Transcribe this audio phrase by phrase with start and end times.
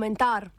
[0.00, 0.50] komentar.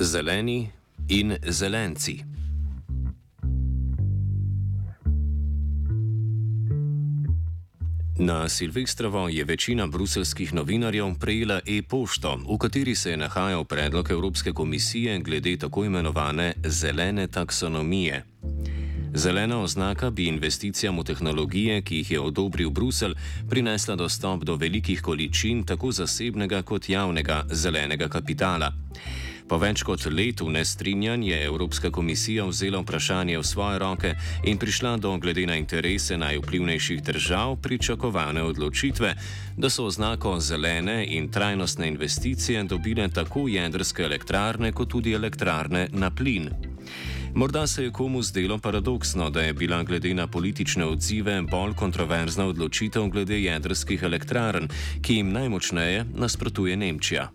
[0.00, 0.70] Zeleni
[1.06, 2.24] in zelenci.
[8.18, 14.52] Na Silvestrovo je večina bruselskih novinarjev prejela e-pošto, v kateri se je nahajal predlog Evropske
[14.52, 18.24] komisije glede tako imenovane zelene taksonomije.
[19.14, 23.14] Zelena oznaka bi investicijam v tehnologije, ki jih je odobril Brusel,
[23.48, 28.72] prinesla dostop do velikih količin tako zasebnega kot javnega zelenega kapitala.
[29.48, 34.10] Po več kot letu nestrinjanj je Evropska komisija vzela vprašanje v svoje roke
[34.44, 39.14] in prišla do, glede na interese najvplivnejših držav, pričakovane odločitve,
[39.56, 46.10] da so oznako zelene in trajnostne investicije dobile tako jedrske elektrarne, kot tudi elektrarne na
[46.10, 46.52] plin.
[47.34, 52.46] Morda se je komu zdelo paradoksno, da je bila glede na politične odzive bolj kontroverzna
[52.46, 54.68] odločitev glede jedrskih elektrarn,
[55.02, 57.30] ki jim najmočneje nasprotuje Nemčija.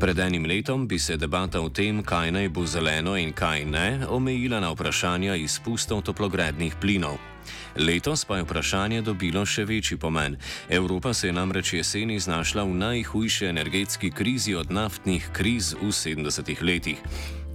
[0.00, 4.06] Pred enim letom bi se debata o tem, kaj naj bo zeleno in kaj ne,
[4.08, 7.18] omejila na vprašanja izpustov toplogrednih plinov.
[7.76, 10.36] Letos pa je vprašanje dobilo še večji pomen.
[10.68, 16.62] Evropa se je namreč jeseni znašla v najhujši energetski krizi od naftnih kriz v 70-ih
[16.62, 16.98] letih.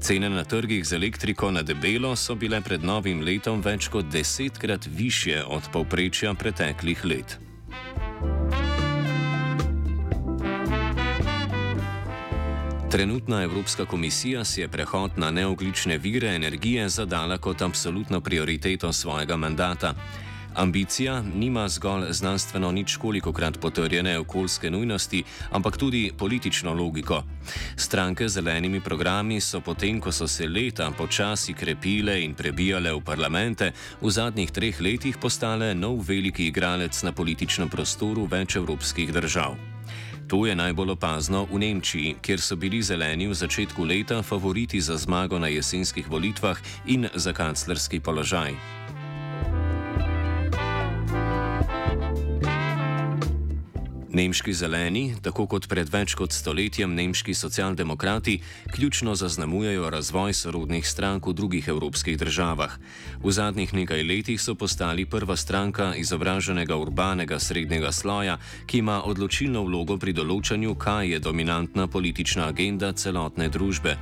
[0.03, 4.87] Cene na trgih z elektriko na debelo so bile pred novim letom več kot desetkrat
[4.91, 7.39] više od povprečja preteklih let.
[12.93, 19.37] Trenutna Evropska komisija si je prehod na neoglične vire energije zadala kot absolutno prioriteto svojega
[19.37, 19.93] mandata.
[20.55, 27.23] Ambicija nima zgolj znanstveno ničkoliko krat potrjene okoljske nujnosti, ampak tudi politično logiko.
[27.75, 33.01] Stranke z zelenimi programi so potem, ko so se leta počasi krepile in prebijale v
[33.01, 33.71] parlamente,
[34.01, 39.73] v zadnjih treh letih postale nov veliki igralec na političnem prostoru več evropskih držav.
[40.33, 44.97] To je najbolj opazno v Nemčiji, kjer so bili zeleni v začetku leta favoriti za
[44.97, 46.57] zmago na jesenskih volitvah
[46.89, 48.82] in za kanclerski položaj.
[54.13, 58.35] Nemški zeleni, tako kot pred več kot stoletjem nemški socialdemokrati,
[58.69, 62.75] ključno zaznamujejo razvoj sorodnih strank v drugih evropskih državah.
[63.23, 68.37] V zadnjih nekaj letih so postali prva stranka izobraženega urbanega srednjega sloja,
[68.69, 73.97] ki ima odločilno vlogo pri določanju, kaj je dominantna politična agenda celotne družbe.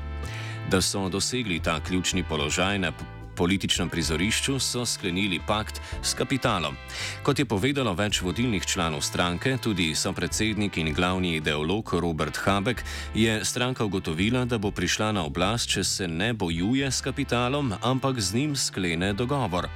[0.68, 2.92] Da so dosegli ta ključni položaj na
[3.36, 6.78] političnem prizorišču so sklenili pakt s kapitalom.
[7.24, 12.84] Kot je povedalo več vodilnih članov stranke, tudi so predsednik in glavni ideolog Robert Habeck,
[13.14, 18.20] je stranka ugotovila, da bo prišla na oblast, če se ne bojuje s kapitalom, ampak
[18.20, 19.70] z njim sklene dogovor.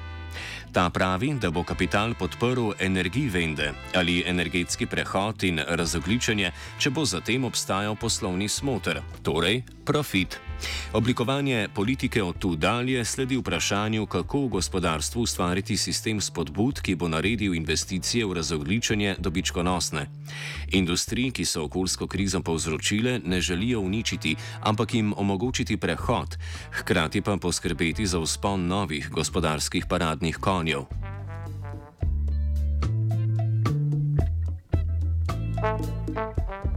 [0.76, 7.48] Ta pravi, da bo kapital podprl energivende ali energetski prehod in razogličenje, če bo zatem
[7.48, 10.40] obstajal poslovni smotr, torej profit.
[10.94, 17.08] Oblikovanje politike od tu dalje sledi vprašanju, kako v gospodarstvu ustvariti sistem spodbud, ki bo
[17.08, 20.08] naredil investicije v razogličenje dobičkonosne.
[20.72, 26.38] Industriji, ki so okoljsko krizo povzročile, ne želijo uničiti, ampak jim omogočiti prehod,
[26.72, 30.86] hkrati pa poskrbeti za vzpon novih gospodarskih paradnih konjev.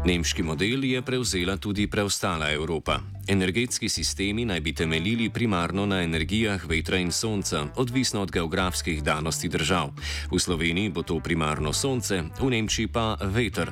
[0.08, 3.00] Nemški model je prevzela tudi preostala Evropa.
[3.28, 9.48] Energetski sistemi naj bi temeljili primarno na energijah vetra in sonca, odvisno od geografskih danosti
[9.48, 9.90] držav.
[10.32, 13.68] V Sloveniji bo to primarno sonce, v Nemčiji pa veter.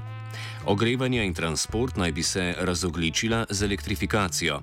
[0.67, 4.61] Ogrevanje in transport naj bi se razogličila z elektrifikacijo.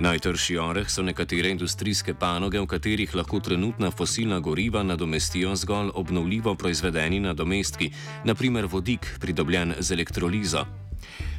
[0.00, 6.54] Najtrši oreh so nekatere industrijske panoge, v katerih lahko trenutna fosilna goriva nadomestijo zgolj obnovljivo
[6.54, 7.90] proizvedeni nadomestki,
[8.24, 10.81] naprimer vodik, pridobljen z elektrolizo.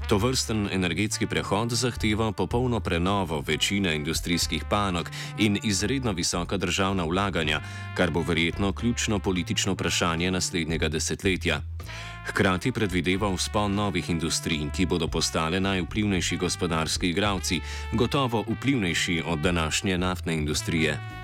[0.10, 7.62] To vrsten energetski prehod zahteva popolno prenovo večine industrijskih panog in izredno visoka državna vlaganja,
[7.96, 11.62] kar bo verjetno ključno politično vprašanje naslednjega desetletja.
[12.26, 17.62] Hkrati predvideva vzpon novih industrij, ki bodo postale najvplivnejši gospodarski igravci,
[17.94, 21.23] gotovo vplivnejši od današnje naftne industrije.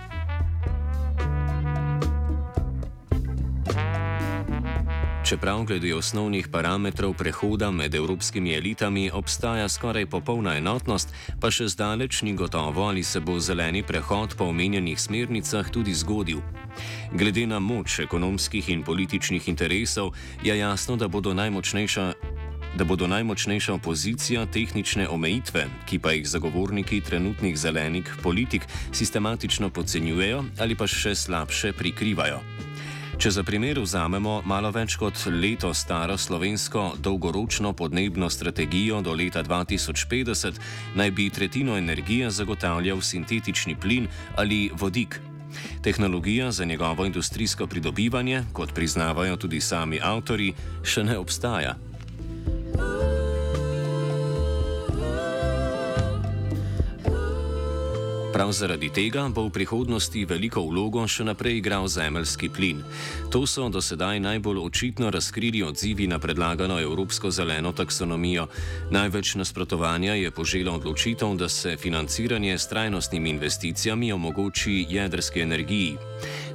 [5.30, 12.24] Čeprav glede osnovnih parametrov prehoda med evropskimi elitami obstaja skoraj popolna enotnost, pa še zdaleč
[12.26, 16.42] ni gotovo, ali se bo zeleni prehod po omenjenih smernicah tudi zgodil.
[17.14, 22.14] Glede na moč ekonomskih in političnih interesov je jasno, da bodo najmočnejša.
[22.78, 30.44] Da bodo najmočnejša opozicija tehnične omejitve, ki pa jih zagovorniki trenutnih zelenih politik sistematično podcenjujejo
[30.58, 32.42] ali pa še slabše prikrivajo.
[33.19, 39.44] Če za primer vzamemo malo več kot leto staro slovensko dolgoročno podnebno strategijo do leta
[39.44, 40.62] 2050,
[40.95, 44.07] naj bi tretjino energije zagotavljal sintetični plin
[44.39, 45.19] ali vodik.
[45.83, 51.75] Tehnologija za njegovo industrijsko pridobivanje, kot priznavajo tudi sami avtori, še ne obstaja.
[58.39, 62.80] Prav zaradi tega bo v prihodnosti veliko vlogo še naprej igral zemeljski plin.
[63.36, 68.47] To so do sedaj najbolj očitno razkrili odzivi na predlagano Evropsko zeleno taksonomijo.
[68.95, 75.97] Največ nasprotovanja je poželo odločitev, da se financiranje s trajnostnimi investicijami omogoči jedrski energiji.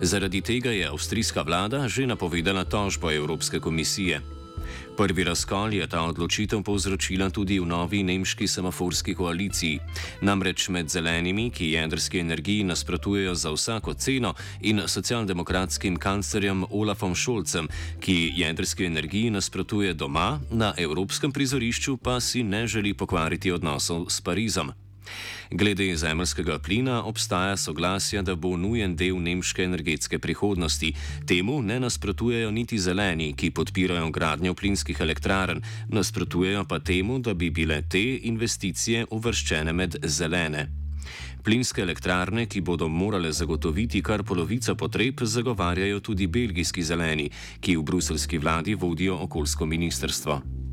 [0.01, 4.25] Zaradi tega je avstrijska vlada že napovedala tožbo Evropske komisije.
[4.97, 9.81] Prvi razkol je ta odločitev povzročila tudi v novi nemški semaforski koaliciji.
[10.21, 17.69] Namreč med zelenimi, ki jedrski energiji nasprotujejo za vsako ceno, in socialdemokratskim kanclerjem Olafom Šolcem,
[18.01, 24.21] ki jedrski energiji nasprotuje doma, na evropskem prizorišču pa si ne želi pokvariti odnosov s
[24.21, 24.84] Parizom.
[25.51, 30.93] Glede zemljskega plina obstaja soglasje, da bo nujen del nemške energetske prihodnosti.
[31.27, 37.51] Temu ne nasprotujejo niti zeleni, ki podpirajo gradnjo plinskih elektrarn, nasprotujejo pa temu, da bi
[37.51, 40.69] bile te investicije uvrščene med zelene.
[41.45, 47.31] Plinske elektrarne, ki bodo morale zagotoviti kar polovico potreb, zagovarjajo tudi belgijski zeleni,
[47.61, 50.64] ki v bruselski vladi vodijo okoljsko ministrstvo.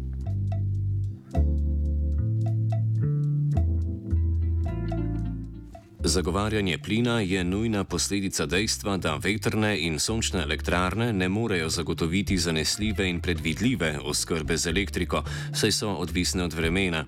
[6.04, 13.10] Zagovarjanje plina je nujna posledica dejstva, da veterne in sončne elektrarne ne morejo zagotoviti zanesljive
[13.10, 17.06] in predvidljive oskrbe z elektriko, saj so odvisne od vremena.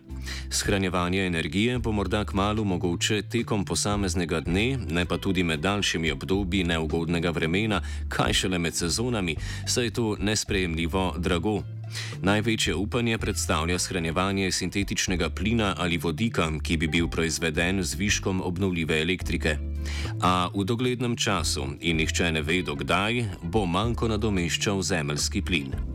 [0.49, 6.63] Shranjevanje energije bo morda kmalo mogoče tekom posameznega dne, ne pa tudi med daljšimi obdobji
[6.63, 9.35] neugodnega vremena, kaj šele med sezonami,
[9.67, 11.63] saj je to nesprejemljivo drago.
[12.21, 19.01] Največje upanje predstavlja shranjevanje sintetičnega plina ali vodika, ki bi bil proizveden z viškom obnovljive
[19.01, 19.57] elektrike.
[20.21, 25.92] A v doglednem času, in nihče ne ve, dokdaj, bo manjko nadomeščal zemljski plin.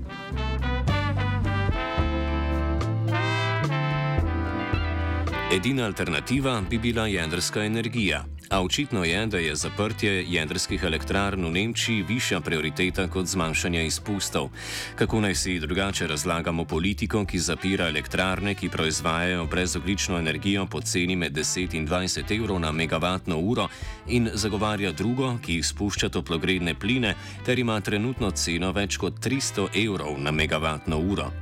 [5.53, 8.25] Edina alternativa bi bila jedrska energija.
[8.51, 14.51] A očitno je, da je zaprtje jedrskih elektrarn v Nemčiji višja prioriteta kot zmanjšanje izpustov.
[14.97, 21.17] Kako naj si drugače razlagamo politiko, ki zapira elektrarne, ki proizvajajo brezoglično energijo po ceni
[21.17, 23.69] med 10 in 20 evrov na megavatno uro
[24.07, 27.15] in zagovarja drugo, ki izpušča toplogredne pline
[27.47, 31.33] ter ima trenutno ceno več kot 300 evrov na megavatno uro.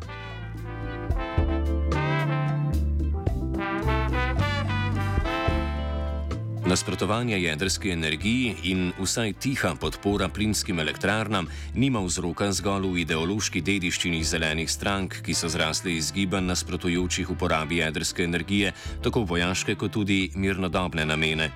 [6.67, 14.25] Nasprotovanje jedrski energiji in vsaj tiha podpora plinskim elektrarnam nima vzroka zgolj v ideološki dediščini
[14.25, 18.73] zelenih strank, ki so zrasli iz gibanj nasprotujočih uporabi jedrske energije,
[19.03, 21.53] tako vojaške kot tudi mirnodobne namene.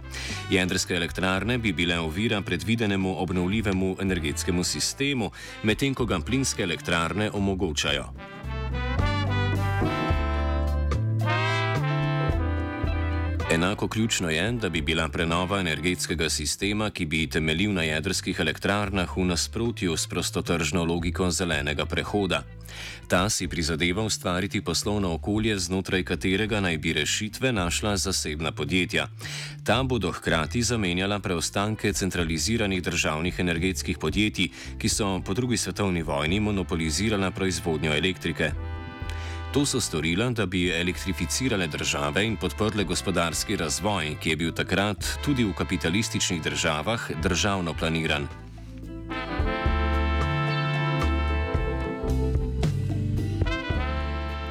[0.50, 5.32] Jedrske elektrarne bi bile ovira predvidenemu obnovljivemu energetskemu sistemu,
[5.62, 8.39] medtem ko ga plinske elektrarne omogočajo.
[13.52, 19.16] Enako ključno je, da bi bila prenova energetskega sistema, ki bi temeljil na jedrskih elektrarnah,
[19.16, 22.42] v nasprotju s prostotržno logiko zelenega prehoda.
[23.08, 29.08] Ta si prizadeva ustvariti poslovno okolje, znotraj katerega naj bi rešitve našla zasebna podjetja.
[29.64, 36.40] Ta bodo hkrati zamenjala preostanke centraliziranih državnih energetskih podjetij, ki so po drugi svetovni vojni
[36.40, 38.52] monopolizirala proizvodnjo elektrike.
[39.50, 45.04] To so storile, da bi elektrificirale države in podprle gospodarski razvoj, ki je bil takrat
[45.24, 48.28] tudi v kapitalističnih državah državno planiran.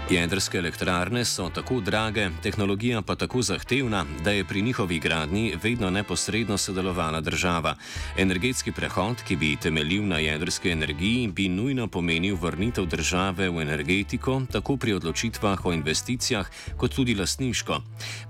[0.10, 5.90] Jedrske elektrarne so tako drage, tehnologija pa tako zahtevna, da je pri njihovi gradnji vedno
[5.90, 7.76] neposredno sodelovala država.
[8.18, 14.42] Energetski prehod, ki bi temeljil na jedrski energiji, bi nujno pomenil vrnitev države v energetiko,
[14.52, 17.82] tako pri odločitvah o investicijah, kot tudi lasniško.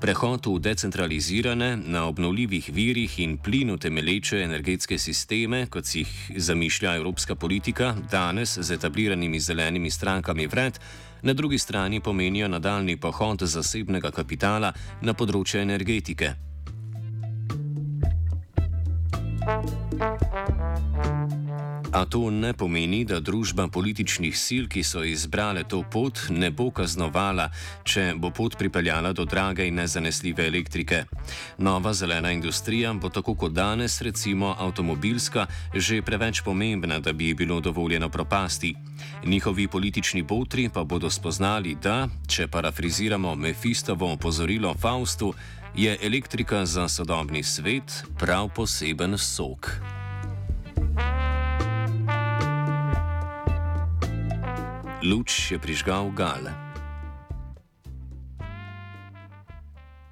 [0.02, 6.96] Prehod v decentralizirane, na obnovljivih virih in plinu temelječe energetske sisteme, kot si jih zamišlja
[6.96, 10.80] evropska politika, danes z etabliranimi zelenimi strankami vred,
[11.22, 16.34] na drugi strani pomenijo nadaljni pohod zasebnega kapitala na področje energetike.
[21.92, 26.70] A to ne pomeni, da družba političnih sil, ki so izbrale to pot, ne bo
[26.70, 27.48] kaznovala,
[27.84, 31.04] če bo pot pripeljala do drage in nezanesljive elektrike.
[31.58, 37.34] Nova zelena industrija bo tako kot danes, recimo avtomobilska, že preveč pomembna, da bi ji
[37.34, 38.76] bilo dovoljeno propasti.
[39.26, 45.34] Njihovi politični botri pa bodo spoznali, da, če parafriziramo Mefistovo opozorilo Faustu,
[45.76, 49.99] je elektrika za sodobni svet prav poseben sok.
[55.00, 56.69] Luč je prižgal gale.